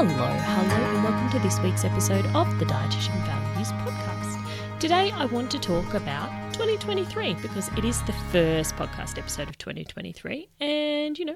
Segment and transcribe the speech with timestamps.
[0.00, 4.78] Hello, hello, and welcome to this week's episode of the Dietitian Values Podcast.
[4.78, 9.58] Today, I want to talk about 2023 because it is the first podcast episode of
[9.58, 11.34] 2023, and you know,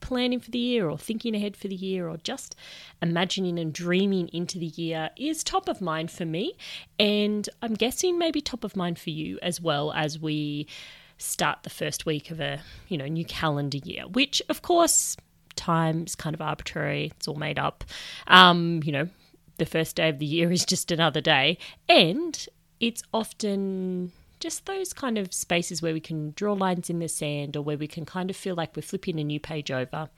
[0.00, 2.54] planning for the year or thinking ahead for the year or just
[3.00, 6.54] imagining and dreaming into the year is top of mind for me,
[6.98, 10.66] and I'm guessing maybe top of mind for you as well as we
[11.16, 15.16] start the first week of a you know new calendar year which of course
[15.56, 17.84] time is kind of arbitrary, it's all made up.
[18.26, 19.08] Um, you know,
[19.58, 21.58] the first day of the year is just another day.
[21.88, 22.46] And
[22.80, 27.56] it's often just those kind of spaces where we can draw lines in the sand
[27.56, 30.10] or where we can kind of feel like we're flipping a new page over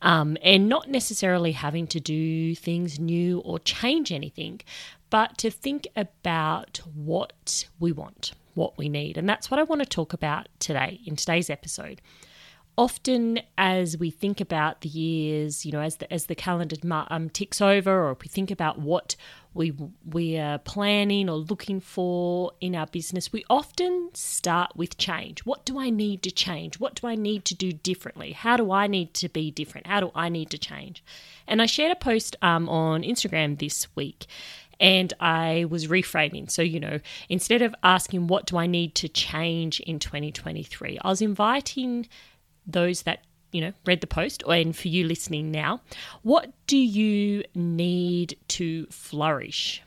[0.00, 4.62] um, and not necessarily having to do things new or change anything,
[5.10, 9.18] but to think about what we want, what we need.
[9.18, 12.00] And that's what I want to talk about today in today's episode
[12.78, 16.76] often as we think about the years, you know, as the as the calendar
[17.10, 19.16] um, ticks over, or if we think about what
[19.54, 19.72] we
[20.04, 25.40] we are planning or looking for in our business, we often start with change.
[25.40, 26.78] What do I need to change?
[26.78, 28.32] What do I need to do differently?
[28.32, 29.86] How do I need to be different?
[29.86, 31.02] How do I need to change?
[31.46, 34.26] And I shared a post um, on Instagram this week
[34.78, 36.50] and I was reframing.
[36.50, 41.08] So, you know, instead of asking what do I need to change in 2023, I
[41.08, 42.08] was inviting
[42.66, 45.80] those that you know read the post and for you listening now
[46.22, 49.82] what do you need to flourish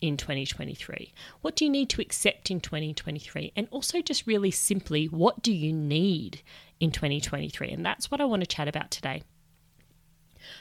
[0.00, 5.06] in 2023 what do you need to accept in 2023 and also just really simply
[5.06, 6.40] what do you need
[6.78, 9.22] in 2023 and that's what i want to chat about today.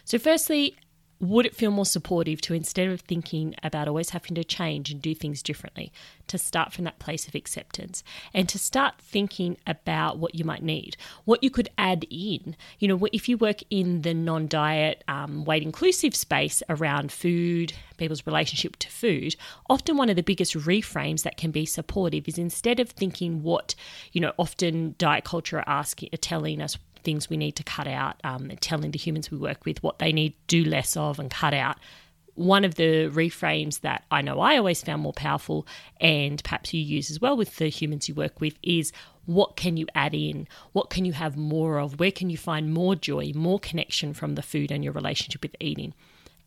[0.03, 0.75] So firstly
[1.19, 5.01] would it feel more supportive to instead of thinking about always having to change and
[5.01, 5.91] do things differently,
[6.27, 8.03] to start from that place of acceptance
[8.33, 12.55] and to start thinking about what you might need, what you could add in?
[12.79, 17.73] You know, if you work in the non diet, um, weight inclusive space around food,
[17.97, 19.35] people's relationship to food,
[19.69, 23.75] often one of the biggest reframes that can be supportive is instead of thinking what,
[24.13, 27.87] you know, often diet culture are asking, are telling us things we need to cut
[27.87, 31.19] out, um, telling the humans we work with what they need to do less of
[31.19, 31.77] and cut out.
[32.35, 35.67] One of the reframes that I know I always found more powerful,
[35.99, 38.93] and perhaps you use as well with the humans you work with, is
[39.25, 40.47] what can you add in?
[40.71, 41.99] What can you have more of?
[41.99, 45.55] Where can you find more joy, more connection from the food and your relationship with
[45.59, 45.93] eating?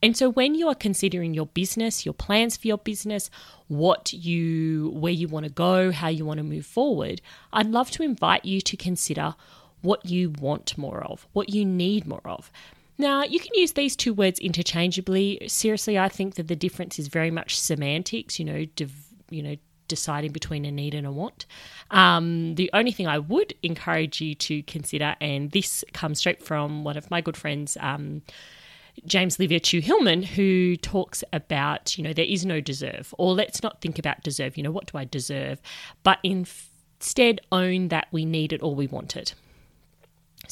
[0.03, 3.31] And so when you are considering your business, your plans for your business,
[3.69, 7.21] what you where you want to go, how you want to move forward,
[7.53, 9.37] I'd love to invite you to consider
[9.83, 12.51] what you want more of, what you need more of.
[12.99, 15.43] Now, you can use these two words interchangeably.
[15.49, 19.57] Seriously, I think that the difference is very much semantics, you know, div- you know,
[19.89, 21.47] deciding between a need and a want.
[21.91, 26.85] Um, the only thing I would encourage you to consider, and this comes straight from
[26.85, 28.23] one of my good friends, um,
[29.07, 33.63] James Livia Chu Hillman, who talks about, you know, there is no deserve, or let's
[33.63, 35.61] not think about deserve, you know, what do I deserve,
[36.03, 39.35] but instead own that we need it or we want it.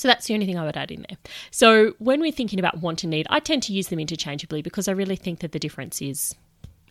[0.01, 1.19] So that's the only thing I would add in there.
[1.51, 4.89] So when we're thinking about want and need, I tend to use them interchangeably because
[4.89, 6.35] I really think that the difference is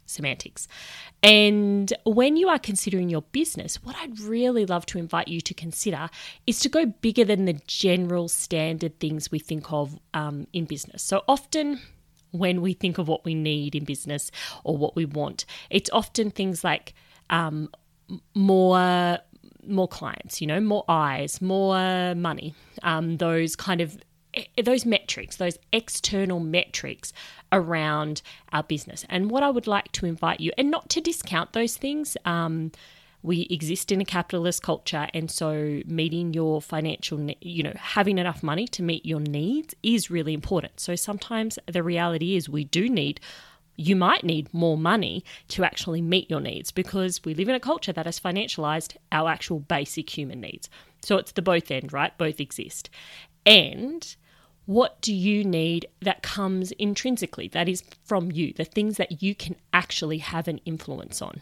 [0.06, 0.68] semantics.
[1.24, 5.56] And when you are considering your business, what I'd really love to invite you to
[5.56, 6.12] consider
[6.46, 11.02] is to go bigger than the general standard things we think of um, in business.
[11.02, 11.82] So often,
[12.30, 14.30] when we think of what we need in business
[14.64, 16.94] or what we want, it's often things like
[17.32, 17.72] um,
[18.36, 19.18] more
[19.70, 22.54] more clients, you know, more eyes, more money,
[22.84, 23.98] um, those kind of
[24.34, 27.14] eh, those metrics, those external metrics
[27.52, 28.22] around
[28.52, 29.06] our business.
[29.10, 32.72] And what I would like to invite you, and not to discount those things, um,
[33.22, 38.42] we exist in a capitalist culture, and so meeting your financial, you know, having enough
[38.42, 40.80] money to meet your needs is really important.
[40.80, 43.20] So sometimes the reality is we do need
[43.80, 47.60] you might need more money to actually meet your needs because we live in a
[47.60, 50.70] culture that has financialized our actual basic human needs.
[51.02, 52.16] So it's the both end, right?
[52.18, 52.90] Both exist.
[53.46, 54.16] And
[54.66, 59.34] what do you need that comes intrinsically, that is from you, the things that you
[59.34, 61.42] can actually have an influence on?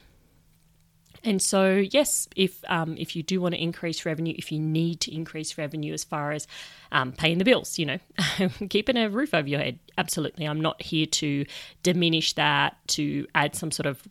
[1.23, 5.01] And so, yes, if um, if you do want to increase revenue, if you need
[5.01, 6.47] to increase revenue as far as
[6.91, 7.99] um, paying the bills, you know,
[8.69, 10.45] keeping a roof over your head, absolutely.
[10.45, 11.45] I'm not here to
[11.83, 14.01] diminish that, to add some sort of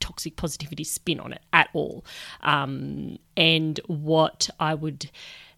[0.00, 2.04] toxic positivity spin on it at all.
[2.42, 5.10] Um, and what I would,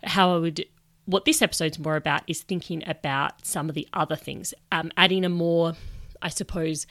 [0.04, 0.64] how I would
[1.06, 5.24] what this episode's more about is thinking about some of the other things, um, adding
[5.24, 5.74] a more,
[6.20, 6.86] I suppose,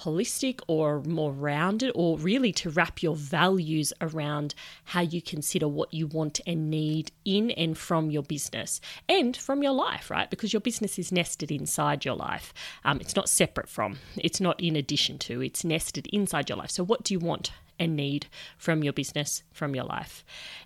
[0.00, 4.54] holistic or more rounded, or really to wrap your values around
[4.84, 9.62] how you consider what you want and need in and from your business and from
[9.62, 10.30] your life, right?
[10.30, 12.52] Because your business is nested inside your life.
[12.84, 16.70] Um, it's not separate from, it's not in addition to, it's nested inside your life.
[16.70, 18.26] So, what do you want and need
[18.56, 20.24] from your business, from your life?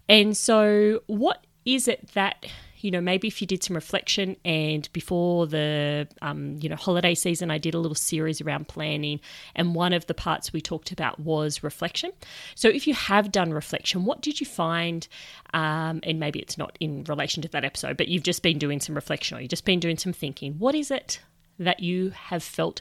[0.08, 2.46] And so, what is it that
[2.80, 7.14] you know, maybe if you did some reflection and before the, um, you know, holiday
[7.14, 9.20] season, I did a little series around planning.
[9.54, 12.12] And one of the parts we talked about was reflection.
[12.54, 15.06] So if you have done reflection, what did you find?
[15.54, 18.80] Um, and maybe it's not in relation to that episode, but you've just been doing
[18.80, 20.54] some reflection or you've just been doing some thinking.
[20.58, 21.20] What is it
[21.58, 22.80] that you have felt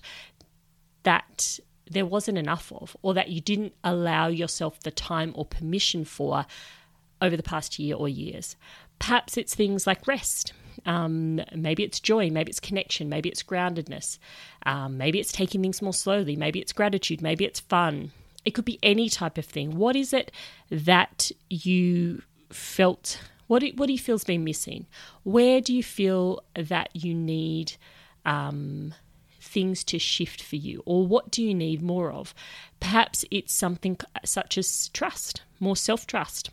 [1.04, 1.60] that
[1.90, 6.46] there wasn't enough of, or that you didn't allow yourself the time or permission for
[7.22, 8.58] over the past year or years?
[9.00, 10.54] Perhaps it's things like rest.
[10.86, 14.20] Um, maybe it's joy, maybe it's connection, maybe it's groundedness,
[14.66, 18.12] um, maybe it's taking things more slowly, maybe it's gratitude, maybe it's fun.
[18.46, 19.76] It could be any type of thing.
[19.76, 20.32] What is it
[20.70, 23.20] that you felt?
[23.48, 24.86] What do, what do you feel's been missing?
[25.24, 27.74] Where do you feel that you need
[28.26, 28.94] um,
[29.42, 32.34] things to shift for you, or what do you need more of?
[32.80, 36.52] Perhaps it's something such as trust, more self trust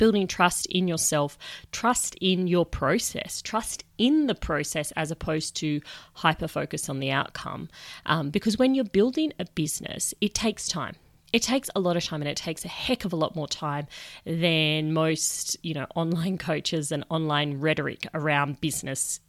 [0.00, 1.36] building trust in yourself,
[1.72, 5.82] trust in your process, trust in the process as opposed to
[6.14, 7.68] hyper focus on the outcome.
[8.06, 10.96] Um, because when you're building a business, it takes time
[11.32, 13.46] it takes a lot of time and it takes a heck of a lot more
[13.46, 13.86] time
[14.24, 19.20] than most you know online coaches and online rhetoric around business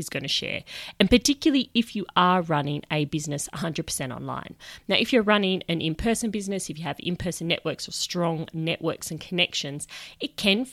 [0.00, 0.64] is going to share.
[0.98, 4.56] And particularly if you are running a business 100% online.
[4.88, 7.92] Now, if you're running an in person business, if you have in person networks or
[7.92, 9.86] strong networks and connections,
[10.18, 10.66] it can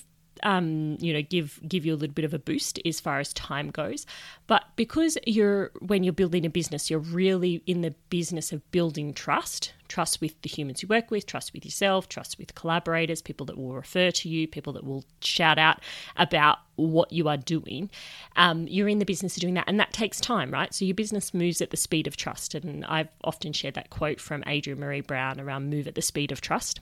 [0.43, 3.33] um, you know, give give you a little bit of a boost as far as
[3.33, 4.05] time goes.
[4.47, 9.13] But because you're when you're building a business, you're really in the business of building
[9.13, 9.73] trust.
[9.87, 13.57] Trust with the humans you work with, trust with yourself, trust with collaborators, people that
[13.57, 15.79] will refer to you, people that will shout out
[16.17, 17.89] about what you are doing.
[18.35, 20.73] Um, you're in the business of doing that, and that takes time, right?
[20.73, 22.53] So your business moves at the speed of trust.
[22.53, 26.33] And I've often shared that quote from Adrienne maree Brown around move at the speed
[26.33, 26.81] of trust.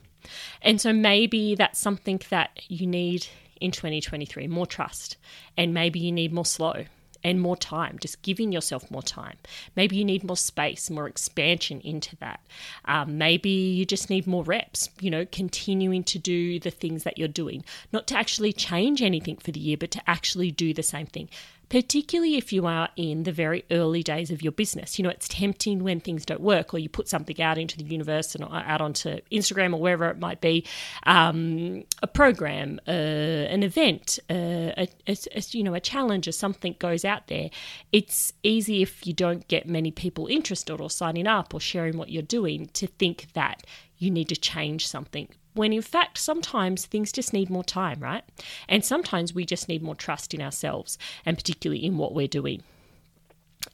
[0.61, 3.27] And so maybe that's something that you need
[3.61, 5.17] in 2023 more trust.
[5.57, 6.85] And maybe you need more slow
[7.25, 9.35] and more time, just giving yourself more time.
[9.75, 12.39] Maybe you need more space, more expansion into that.
[12.85, 17.17] Um, maybe you just need more reps, you know, continuing to do the things that
[17.17, 20.83] you're doing, not to actually change anything for the year, but to actually do the
[20.83, 21.27] same thing
[21.69, 24.97] particularly if you are in the very early days of your business.
[24.97, 27.83] You know, it's tempting when things don't work or you put something out into the
[27.83, 30.65] universe and out onto Instagram or wherever it might be,
[31.03, 34.33] um, a program, uh, an event, uh,
[34.77, 37.49] a, a, a, you know, a challenge or something goes out there.
[37.91, 42.09] It's easy if you don't get many people interested or signing up or sharing what
[42.09, 43.63] you're doing to think that
[43.97, 48.23] you need to change something when in fact, sometimes things just need more time, right?
[48.69, 52.61] And sometimes we just need more trust in ourselves and particularly in what we're doing.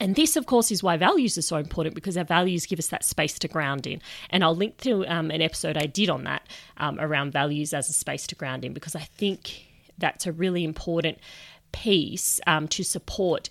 [0.00, 2.86] And this, of course, is why values are so important because our values give us
[2.88, 4.00] that space to ground in.
[4.30, 6.46] And I'll link to um, an episode I did on that
[6.78, 9.66] um, around values as a space to ground in because I think
[9.98, 11.18] that's a really important
[11.72, 13.50] piece um, to support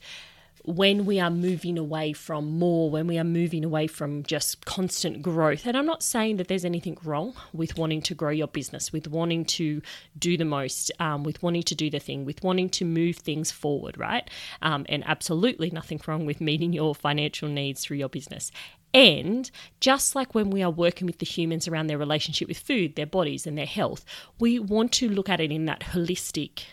[0.63, 5.21] when we are moving away from more, when we are moving away from just constant
[5.21, 5.65] growth.
[5.65, 9.07] And I'm not saying that there's anything wrong with wanting to grow your business, with
[9.07, 9.81] wanting to
[10.17, 13.51] do the most, um, with wanting to do the thing, with wanting to move things
[13.51, 14.29] forward, right?
[14.61, 18.51] Um, and absolutely nothing wrong with meeting your financial needs through your business.
[18.93, 19.49] And
[19.79, 23.05] just like when we are working with the humans around their relationship with food, their
[23.05, 24.05] bodies, and their health,
[24.37, 26.63] we want to look at it in that holistic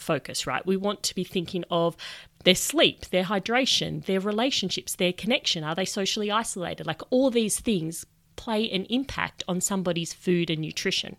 [0.00, 0.64] focus, right?
[0.66, 1.96] We want to be thinking of
[2.44, 5.64] their sleep, their hydration, their relationships, their connection.
[5.64, 6.86] Are they socially isolated?
[6.86, 11.16] Like all these things play an impact on somebody's food and nutrition.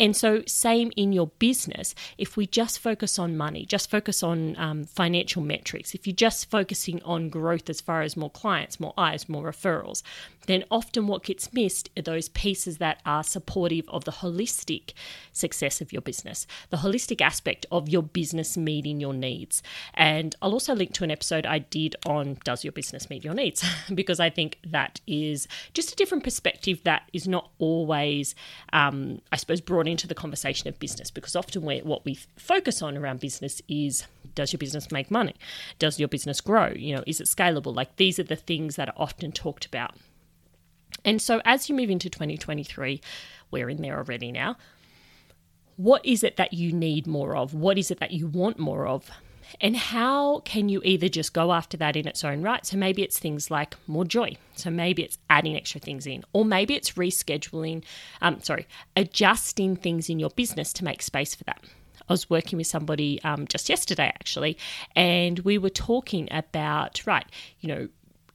[0.00, 4.56] And so, same in your business, if we just focus on money, just focus on
[4.58, 8.94] um, financial metrics, if you're just focusing on growth as far as more clients, more
[8.96, 10.02] eyes, more referrals,
[10.48, 14.94] then often what gets missed are those pieces that are supportive of the holistic
[15.30, 19.62] success of your business, the holistic aspect of your business meeting your needs.
[19.94, 23.34] And I'll also link to an episode I did on Does Your Business Meet Your
[23.34, 23.64] Needs?
[23.94, 28.34] because I think that is just a different perspective that is not always,
[28.72, 32.96] um, I suppose, brought into the conversation of business because often what we focus on
[32.96, 35.34] around business is does your business make money?
[35.78, 36.68] Does your business grow?
[36.68, 37.74] You know, is it scalable?
[37.74, 39.94] Like these are the things that are often talked about.
[41.04, 43.00] And so as you move into 2023,
[43.50, 44.56] we're in there already now.
[45.76, 47.54] What is it that you need more of?
[47.54, 49.10] What is it that you want more of?
[49.60, 52.64] And how can you either just go after that in its own right?
[52.64, 54.36] So maybe it's things like more joy.
[54.54, 57.84] So maybe it's adding extra things in, or maybe it's rescheduling,
[58.20, 61.62] um, sorry, adjusting things in your business to make space for that.
[62.08, 64.56] I was working with somebody um, just yesterday, actually,
[64.96, 67.26] and we were talking about, right,
[67.60, 67.88] you know,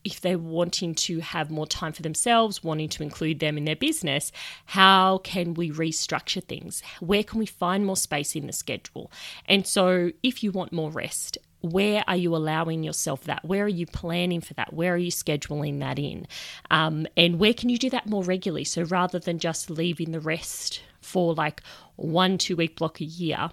[0.04, 3.76] if they're wanting to have more time for themselves, wanting to include them in their
[3.76, 4.32] business,
[4.66, 6.84] how can we restructure things?
[7.00, 9.12] Where can we find more space in the schedule?
[9.46, 13.46] And so, if you want more rest, where are you allowing yourself that?
[13.46, 14.74] Where are you planning for that?
[14.74, 16.28] Where are you scheduling that in?
[16.70, 18.66] Um, and where can you do that more regularly?
[18.66, 21.62] So rather than just leaving the rest for like
[21.96, 23.50] one, two week block a year,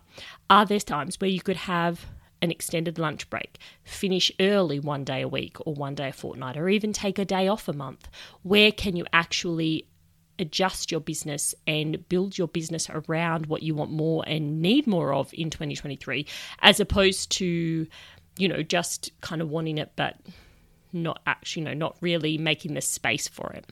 [0.48, 2.06] are there times where you could have
[2.42, 6.56] an extended lunch break, finish early one day a week or one day a fortnight,
[6.56, 8.08] or even take a day off a month?
[8.42, 9.86] Where can you actually
[10.38, 15.12] adjust your business and build your business around what you want more and need more
[15.12, 16.26] of in 2023,
[16.60, 17.86] as opposed to,
[18.38, 20.16] you know, just kind of wanting it, but
[20.92, 23.66] not actually, you know, not really making the space for it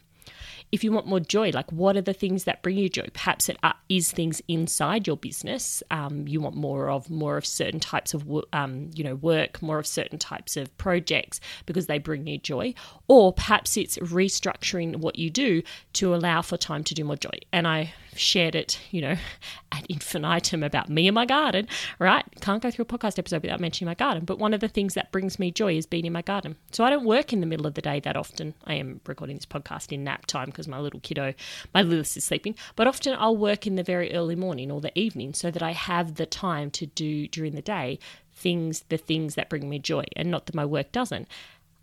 [0.71, 3.07] if you want more joy, like what are the things that bring you joy?
[3.13, 5.83] Perhaps it uh, things inside your business.
[5.91, 9.79] Um, you want more of more of certain types of um, you know work, more
[9.79, 12.75] of certain types of projects because they bring you joy,
[13.09, 15.63] or perhaps it's restructuring what you do
[15.95, 17.39] to allow for time to do more joy.
[17.53, 19.17] And I shared it, you know,
[19.73, 22.25] ad infinitum about me and my garden, right?
[22.41, 24.25] Can't go through a podcast episode without mentioning my garden.
[24.25, 26.57] But one of the things that brings me joy is being in my garden.
[26.73, 28.55] So I don't work in the middle of the day that often.
[28.65, 31.35] I am recording this podcast in nap time because my little kiddo,
[31.75, 32.55] my Lilith is sleeping.
[32.77, 35.73] But often I'll work in the very early morning or the evening so that I
[35.73, 37.99] have the time to do during the day
[38.33, 40.05] things, the things that bring me joy.
[40.17, 41.29] And not that my work doesn't,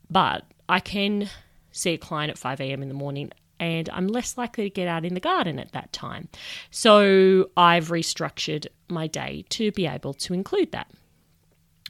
[0.09, 1.29] but I can
[1.71, 2.81] see a client at 5 a.m.
[2.81, 5.93] in the morning and I'm less likely to get out in the garden at that
[5.93, 6.27] time.
[6.71, 10.91] So I've restructured my day to be able to include that.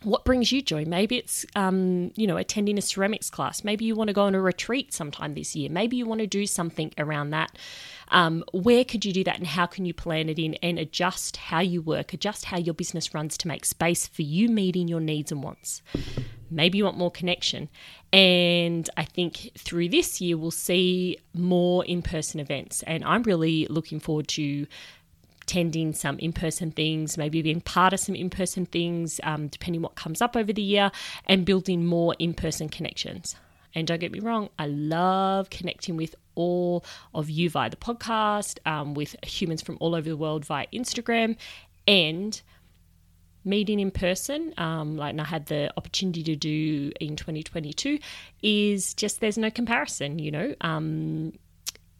[0.04, 0.86] What brings you joy?
[0.86, 3.64] Maybe it's, um, you know, attending a ceramics class.
[3.64, 5.70] Maybe you want to go on a retreat sometime this year.
[5.70, 7.58] Maybe you want to do something around that.
[8.10, 11.38] Um, where could you do that and how can you plan it in and adjust
[11.38, 15.00] how you work, adjust how your business runs to make space for you meeting your
[15.00, 15.82] needs and wants?
[16.52, 17.70] Maybe you want more connection.
[18.16, 22.82] And I think through this year, we'll see more in person events.
[22.84, 24.68] And I'm really looking forward to
[25.42, 29.82] attending some in person things, maybe being part of some in person things, um, depending
[29.82, 30.92] what comes up over the year,
[31.26, 33.36] and building more in person connections.
[33.76, 38.60] And don't get me wrong, I love connecting with all of you via the podcast,
[38.66, 41.36] um, with humans from all over the world via Instagram,
[41.86, 42.42] and
[43.46, 48.00] meeting in person, um, like I had the opportunity to do in 2022,
[48.42, 50.56] is just there's no comparison, you know.
[50.62, 51.34] Um,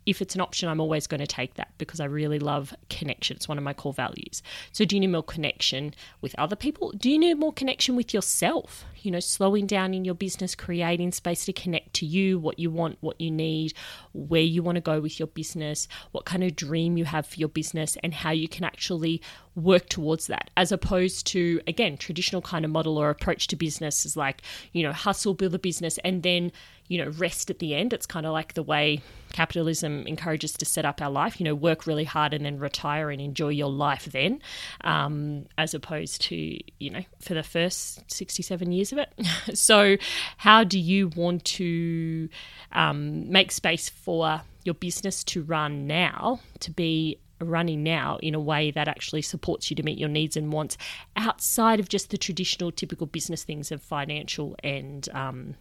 [0.06, 3.36] if it's an option, I'm always going to take that because I really love connection.
[3.38, 4.44] It's one of my core values.
[4.72, 6.92] So, do you need more connection with other people?
[6.92, 8.86] Do you need more connection with yourself?
[9.06, 12.72] You know, slowing down in your business, creating space to connect to you, what you
[12.72, 13.74] want, what you need,
[14.14, 17.40] where you want to go with your business, what kind of dream you have for
[17.40, 19.22] your business, and how you can actually
[19.56, 24.06] work towards that, as opposed to, again, traditional kind of model or approach to business
[24.06, 24.42] is like,
[24.74, 26.52] you know, hustle, build a business, and then
[26.88, 27.94] you know, rest at the end.
[27.94, 29.02] It's kind of like the way
[29.34, 33.10] capitalism encourages to set up our life, you know, work really hard and then retire
[33.10, 34.42] and enjoy your life then,
[34.82, 36.36] um, as opposed to,
[36.80, 39.14] you know, for the first 67 years it.
[39.58, 39.98] so,
[40.38, 42.30] how do you want to
[42.72, 48.40] um, make space for your business to run now, to be running now in a
[48.40, 50.78] way that actually supports you to meet your needs and wants
[51.18, 55.56] outside of just the traditional typical business things of financial and um,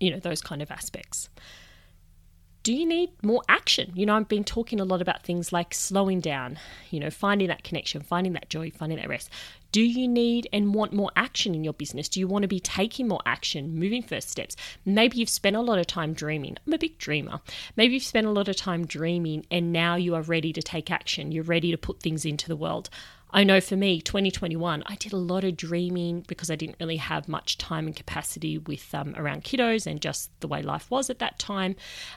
[0.00, 1.28] you know, those kind of aspects.
[2.64, 3.92] Do you need more action?
[3.94, 6.58] You know, I've been talking a lot about things like slowing down,
[6.90, 9.28] you know, finding that connection, finding that joy, finding that rest.
[9.70, 12.08] Do you need and want more action in your business?
[12.08, 14.56] Do you want to be taking more action, moving first steps?
[14.86, 16.56] Maybe you've spent a lot of time dreaming.
[16.66, 17.40] I'm a big dreamer.
[17.76, 20.90] Maybe you've spent a lot of time dreaming and now you are ready to take
[20.90, 21.32] action.
[21.32, 22.88] You're ready to put things into the world.
[23.34, 26.98] I know for me, 2021, I did a lot of dreaming because I didn't really
[26.98, 31.10] have much time and capacity with um, around kiddos and just the way life was
[31.10, 31.74] at that time.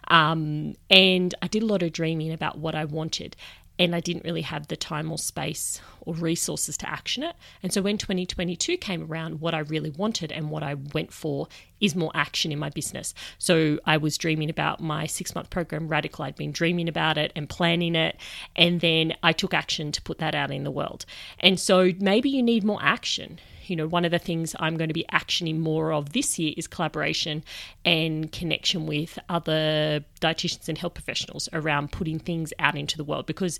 [0.09, 3.35] Um, and I did a lot of dreaming about what I wanted
[3.79, 7.35] and I didn't really have the time or space or resources to action it.
[7.61, 11.47] And so when 2022 came around, what I really wanted and what I went for
[11.79, 13.13] is more action in my business.
[13.37, 16.25] So I was dreaming about my six month program, Radical.
[16.25, 18.17] I'd been dreaming about it and planning it.
[18.55, 21.05] And then I took action to put that out in the world.
[21.39, 24.89] And so maybe you need more action you know, one of the things I'm going
[24.89, 27.43] to be actioning more of this year is collaboration
[27.85, 33.25] and connection with other dietitians and health professionals around putting things out into the world
[33.25, 33.59] because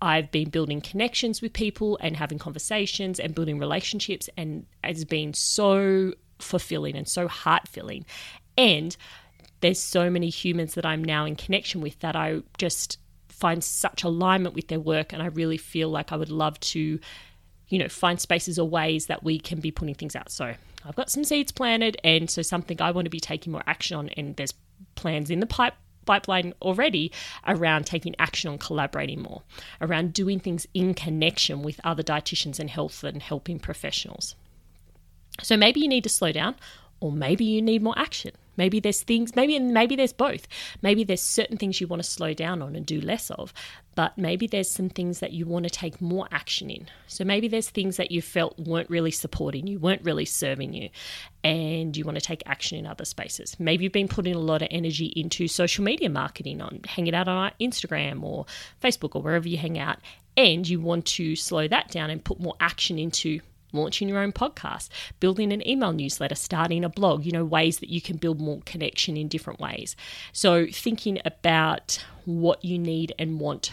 [0.00, 5.34] I've been building connections with people and having conversations and building relationships, and it's been
[5.34, 8.06] so fulfilling and so heart filling.
[8.56, 8.96] And
[9.60, 12.98] there's so many humans that I'm now in connection with that I just
[13.28, 17.00] find such alignment with their work, and I really feel like I would love to
[17.68, 20.30] you know, find spaces or ways that we can be putting things out.
[20.30, 23.64] So I've got some seeds planted, and so something I want to be taking more
[23.66, 24.54] action on, and there's
[24.94, 25.74] plans in the pipe
[26.06, 27.12] pipeline already
[27.46, 29.42] around taking action on collaborating more,
[29.82, 34.34] around doing things in connection with other dietitians and health and helping professionals.
[35.42, 36.56] So maybe you need to slow down,
[37.00, 38.32] or maybe you need more action.
[38.56, 40.48] Maybe there's things, maybe maybe there's both.
[40.82, 43.54] Maybe there's certain things you want to slow down on and do less of,
[43.94, 46.88] but maybe there's some things that you want to take more action in.
[47.06, 50.90] So maybe there's things that you felt weren't really supporting you, weren't really serving you,
[51.44, 53.54] and you want to take action in other spaces.
[53.60, 57.28] Maybe you've been putting a lot of energy into social media marketing on hanging out
[57.28, 58.44] on Instagram or
[58.82, 59.98] Facebook or wherever you hang out,
[60.36, 63.40] and you want to slow that down and put more action into
[63.72, 64.88] launching your own podcast,
[65.20, 68.60] building an email newsletter, starting a blog, you know, ways that you can build more
[68.64, 69.96] connection in different ways.
[70.32, 73.72] So, thinking about what you need and want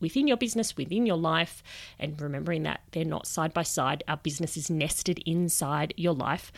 [0.00, 1.62] within your business, within your life,
[1.98, 4.04] and remembering that they're not side by side.
[4.06, 6.52] Our business is nested inside your life.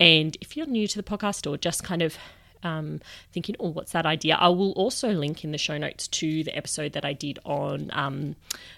[0.00, 2.16] And if you're new to the podcast or just kind of
[2.62, 3.00] um,
[3.32, 4.36] thinking, oh, what's that idea?
[4.36, 7.90] I will also link in the show notes to the episode that I did on
[7.92, 8.36] um,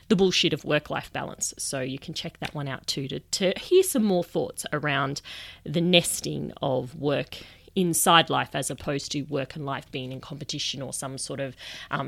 [0.09, 1.55] the bullshit of work life balance.
[1.59, 5.23] So you can check that one out too to, to hear some more thoughts around
[5.65, 7.39] the nesting of work
[7.77, 11.55] inside life as opposed to work and life being in competition or some sort of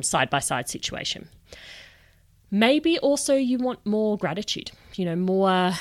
[0.02, 1.28] side by side situation.
[2.50, 5.72] Maybe also you want more gratitude, you know, more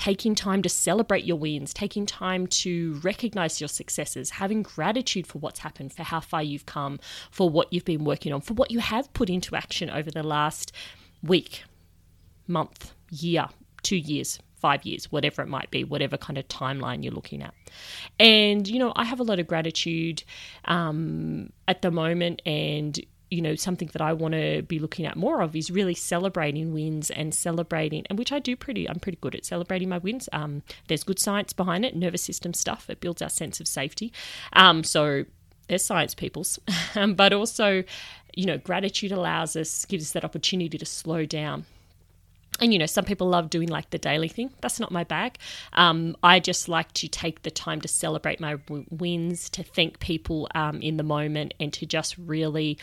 [0.00, 5.38] taking time to celebrate your wins, taking time to recognize your successes, having gratitude for
[5.40, 6.98] what's happened, for how far you've come,
[7.30, 10.22] for what you've been working on, for what you have put into action over the
[10.22, 10.72] last
[11.22, 11.64] week,
[12.46, 13.46] month, year,
[13.82, 17.52] two years, five years, whatever it might be, whatever kind of timeline you're looking at.
[18.18, 20.24] And, you know, I have a lot of gratitude
[20.64, 22.98] um, at the moment and
[23.30, 26.72] you know something that I want to be looking at more of is really celebrating
[26.72, 30.28] wins and celebrating and which I do pretty I'm pretty good at celebrating my wins.
[30.32, 34.12] Um, there's good science behind it nervous system stuff it builds our sense of safety.
[34.52, 35.24] Um, so
[35.68, 36.58] there's science peoples.
[36.96, 37.84] Um, but also
[38.34, 41.66] you know gratitude allows us gives us that opportunity to slow down.
[42.60, 44.50] And you know some people love doing like the daily thing.
[44.60, 45.38] That's not my bag.
[45.74, 48.56] Um, i just like to take the time to celebrate my
[48.90, 52.76] wins to thank people um, in the moment and to just really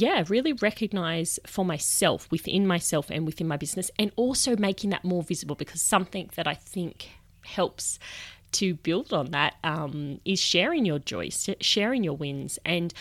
[0.00, 5.04] yeah, really recognize for myself, within myself and within my business, and also making that
[5.04, 7.10] more visible because something that I think
[7.42, 7.98] helps
[8.52, 12.58] to build on that um, is sharing your joys, sharing your wins.
[12.64, 12.94] And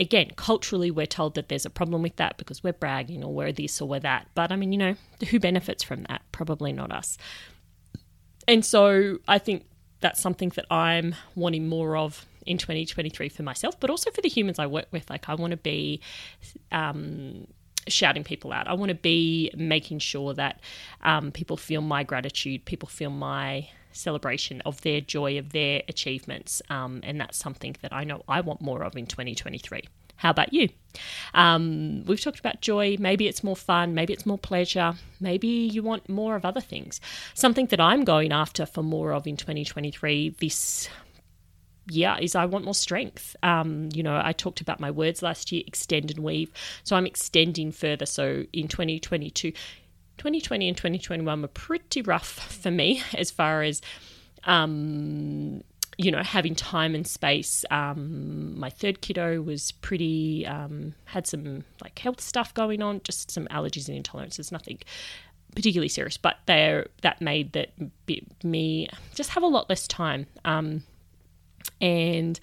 [0.00, 3.52] again, culturally, we're told that there's a problem with that because we're bragging or we're
[3.52, 4.28] this or we're that.
[4.34, 4.94] But I mean, you know,
[5.30, 6.22] who benefits from that?
[6.32, 7.18] Probably not us.
[8.46, 9.66] And so I think
[10.00, 14.28] that's something that I'm wanting more of in 2023 for myself, but also for the
[14.28, 15.08] humans I work with.
[15.10, 16.00] Like, I want to be.
[16.72, 17.46] Um,
[17.86, 18.68] shouting people out.
[18.68, 20.60] I want to be making sure that
[21.00, 26.60] um, people feel my gratitude, people feel my celebration of their joy, of their achievements.
[26.68, 29.84] Um, and that's something that I know I want more of in 2023.
[30.16, 30.68] How about you?
[31.32, 32.96] Um, we've talked about joy.
[32.98, 33.94] Maybe it's more fun.
[33.94, 34.94] Maybe it's more pleasure.
[35.20, 37.00] Maybe you want more of other things.
[37.34, 40.88] Something that I'm going after for more of in 2023 this
[41.88, 43.36] yeah, is I want more strength.
[43.42, 46.52] Um, you know, I talked about my words last year, extend and weave.
[46.84, 48.06] So I'm extending further.
[48.06, 53.80] So in 2022, 2020 and 2021 were pretty rough for me as far as
[54.44, 55.62] um,
[55.96, 57.64] you know, having time and space.
[57.72, 63.32] Um, my third kiddo was pretty, um, had some like health stuff going on, just
[63.32, 64.78] some allergies and intolerances, nothing
[65.56, 67.70] particularly serious, but there that made that
[68.44, 70.26] me just have a lot less time.
[70.44, 70.84] Um,
[71.80, 72.38] and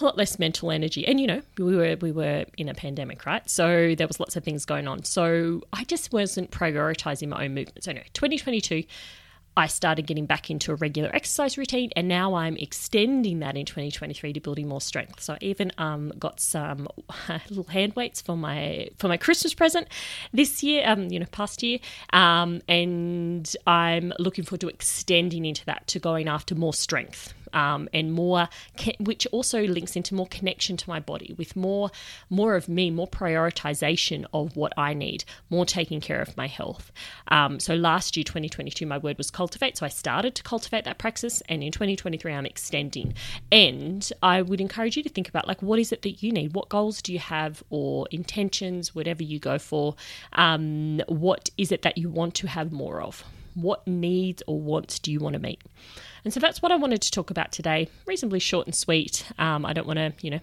[0.00, 1.06] a lot less mental energy.
[1.06, 3.48] And you know, we were we were in a pandemic, right?
[3.48, 5.04] So there was lots of things going on.
[5.04, 7.84] So I just wasn't prioritizing my own movement.
[7.84, 8.84] So anyway, 2022
[9.56, 13.64] I started getting back into a regular exercise routine, and now I'm extending that in
[13.64, 15.20] 2023 to building more strength.
[15.20, 16.88] So I even um, got some
[17.48, 19.88] little hand weights for my for my Christmas present
[20.32, 21.78] this year, um, you know, past year,
[22.12, 27.88] um, and I'm looking forward to extending into that to going after more strength um,
[27.94, 28.48] and more,
[28.98, 31.90] which also links into more connection to my body with more,
[32.28, 36.92] more of me, more prioritization of what I need, more taking care of my health.
[37.28, 39.78] Um, so last year, 2022, my word was cultivate.
[39.78, 43.14] So I started to cultivate that praxis, and in 2023, I'm extending.
[43.50, 46.54] And I would encourage you to think about like, what is it that you need?
[46.54, 49.94] What goals do you have, or intentions, whatever you go for?
[50.32, 53.24] Um, what is it that you want to have more of?
[53.54, 55.62] What needs or wants do you want to meet?
[56.24, 57.88] And so that's what I wanted to talk about today.
[58.06, 59.24] Reasonably short and sweet.
[59.38, 60.40] Um, I don't want to, you know,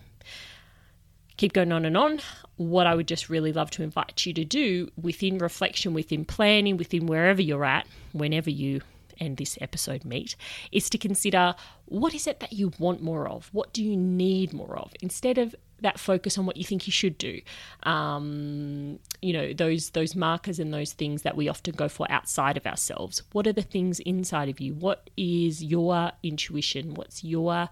[1.38, 2.20] keep going on and on.
[2.58, 6.78] What I would just really love to invite you to do within reflection, within planning,
[6.78, 8.82] within wherever you're at, whenever you
[9.20, 10.36] and this episode meet,
[10.72, 13.50] is to consider what is it that you want more of?
[13.52, 14.94] What do you need more of?
[15.02, 17.42] Instead of that focus on what you think you should do.
[17.84, 22.58] Um, you know, those those markers and those things that we often go for outside
[22.58, 23.24] of ourselves.
[23.32, 24.74] What are the things inside of you?
[24.74, 26.94] What is your intuition?
[26.94, 27.70] What's your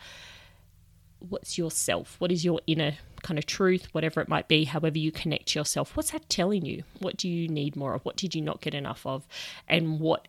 [1.19, 2.15] what's yourself?
[2.19, 5.95] What is your inner kind of truth, whatever it might be, however you connect yourself?
[5.95, 6.83] What's that telling you?
[6.99, 8.05] What do you need more of?
[8.05, 9.27] What did you not get enough of?
[9.67, 10.27] And what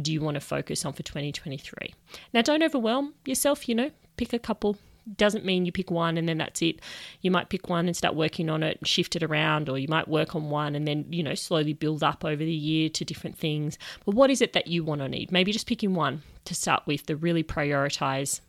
[0.00, 1.92] do you want to focus on for 2023?
[2.32, 4.76] Now, don't overwhelm yourself, you know, pick a couple
[5.16, 6.80] doesn't mean you pick one and then that's it.
[7.20, 10.08] You might pick one and start working on it, shift it around, or you might
[10.08, 13.38] work on one and then, you know, slowly build up over the year to different
[13.38, 13.78] things.
[14.04, 15.32] But what is it that you want or need?
[15.32, 18.40] Maybe just picking one to start with to really prioritize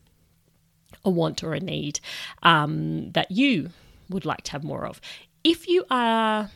[1.05, 1.99] a want or a need
[2.43, 3.69] um, that you
[4.09, 4.99] would like to have more of.
[5.43, 6.49] If you are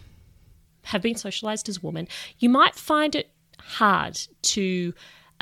[0.85, 2.07] have been socialized as a woman,
[2.39, 4.93] you might find it hard to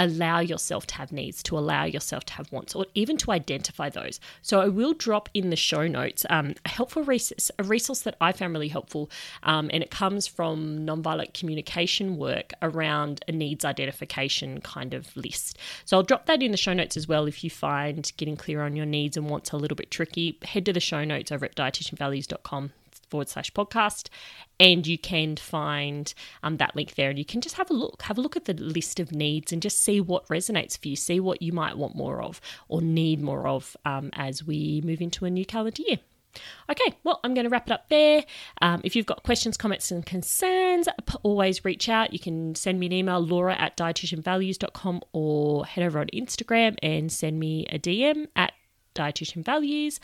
[0.01, 3.87] allow yourself to have needs, to allow yourself to have wants, or even to identify
[3.87, 4.19] those.
[4.41, 8.17] So I will drop in the show notes um, a helpful resource, a resource that
[8.19, 9.11] I found really helpful,
[9.43, 15.59] um, and it comes from nonviolent communication work around a needs identification kind of list.
[15.85, 17.27] So I'll drop that in the show notes as well.
[17.27, 20.65] If you find getting clear on your needs and wants a little bit tricky, head
[20.65, 22.71] to the show notes over at dietitianvalues.com
[23.11, 24.07] forward slash podcast.
[24.59, 28.03] And you can find um, that link there and you can just have a look.
[28.03, 30.95] Have a look at the list of needs and just see what resonates for you.
[30.95, 35.01] See what you might want more of or need more of um, as we move
[35.01, 35.99] into a new calendar year.
[36.69, 38.23] Okay, well, I'm going to wrap it up there.
[38.61, 40.87] Um, if you've got questions, comments, and concerns,
[41.23, 42.13] always reach out.
[42.13, 47.11] You can send me an email, laura at dietitianvalues.com, or head over on Instagram and
[47.11, 48.53] send me a DM at
[48.95, 49.99] dietitianvalues.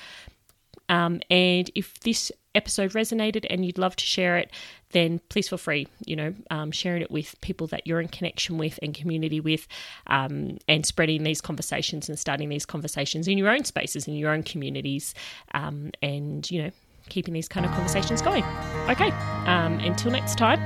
[0.90, 4.52] Um, and if this episode resonated and you'd love to share it,
[4.92, 8.58] then please feel free, you know, um, sharing it with people that you're in connection
[8.58, 9.68] with and community with,
[10.08, 14.32] um, and spreading these conversations and starting these conversations in your own spaces, in your
[14.32, 15.14] own communities,
[15.54, 16.72] um, and, you know,
[17.10, 18.44] keeping these kind of conversations going.
[18.90, 19.12] Okay,
[19.46, 20.60] um, until next time,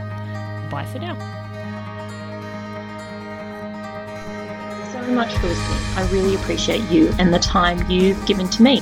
[0.69, 1.41] bye for now.
[4.91, 5.79] so much for listening.
[5.95, 8.81] I really appreciate you and the time you've given to me.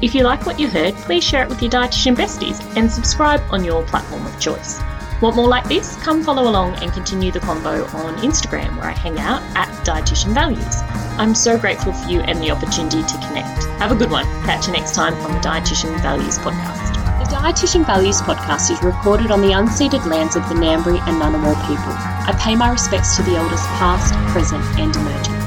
[0.00, 3.42] If you like what you heard, please share it with your dietitian besties and subscribe
[3.50, 4.80] on your platform of choice.
[5.20, 5.96] Want more like this?
[6.04, 10.32] Come follow along and continue the convo on Instagram where I hang out at Dietitian
[10.32, 10.82] Values.
[11.18, 13.64] I'm so grateful for you and the opportunity to connect.
[13.80, 14.24] Have a good one.
[14.44, 16.94] Catch you next time on the Dietitian Values podcast.
[17.18, 21.58] The Dietitian Values podcast is recorded on the unceded lands of the Ngambri and Ngunnawal
[21.66, 21.92] people.
[21.92, 25.37] I pay my respects to the elders past, present and emerging.